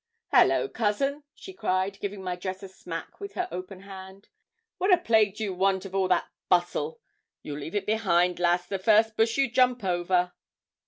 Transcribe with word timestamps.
'Hallo, 0.31 0.67
cousin,' 0.67 1.21
she 1.35 1.53
cried, 1.53 1.99
giving 1.99 2.23
my 2.23 2.35
dress 2.35 2.63
a 2.63 2.67
smack 2.67 3.19
with 3.19 3.33
her 3.35 3.47
open 3.51 3.81
hand. 3.81 4.29
'What 4.79 4.91
a 4.91 4.97
plague 4.97 5.35
do 5.35 5.43
you 5.43 5.53
want 5.53 5.85
of 5.85 5.93
all 5.93 6.07
that 6.07 6.27
bustle; 6.49 6.99
you'll 7.43 7.59
leave 7.59 7.75
it 7.75 7.85
behind, 7.85 8.39
lass, 8.39 8.65
the 8.65 8.79
first 8.79 9.15
bush 9.15 9.37
you 9.37 9.47
jump 9.51 9.83
over.' 9.83 10.31